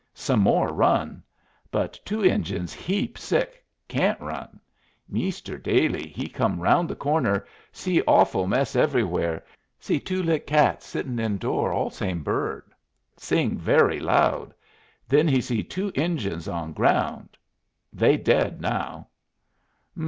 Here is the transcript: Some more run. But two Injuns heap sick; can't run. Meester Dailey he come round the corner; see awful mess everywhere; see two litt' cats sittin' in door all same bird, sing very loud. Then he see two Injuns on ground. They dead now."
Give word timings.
Some 0.15 0.39
more 0.39 0.73
run. 0.73 1.21
But 1.69 1.99
two 2.03 2.23
Injuns 2.25 2.73
heap 2.73 3.19
sick; 3.19 3.63
can't 3.87 4.19
run. 4.19 4.59
Meester 5.07 5.59
Dailey 5.59 6.07
he 6.07 6.27
come 6.27 6.59
round 6.59 6.89
the 6.89 6.95
corner; 6.95 7.45
see 7.71 8.01
awful 8.07 8.47
mess 8.47 8.75
everywhere; 8.75 9.45
see 9.79 9.99
two 9.99 10.23
litt' 10.23 10.47
cats 10.47 10.87
sittin' 10.87 11.19
in 11.19 11.37
door 11.37 11.71
all 11.71 11.91
same 11.91 12.23
bird, 12.23 12.71
sing 13.15 13.59
very 13.59 13.99
loud. 13.99 14.55
Then 15.07 15.27
he 15.27 15.39
see 15.39 15.61
two 15.61 15.91
Injuns 15.93 16.47
on 16.47 16.73
ground. 16.73 17.37
They 17.93 18.17
dead 18.17 18.59
now." 18.59 19.05